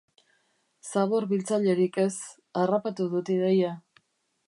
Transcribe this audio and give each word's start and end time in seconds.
Zabor-biltzailerik 0.91 2.01
ez, 2.07 2.15
harrapatu 2.63 3.11
dut 3.15 3.35
ideia. 3.39 3.79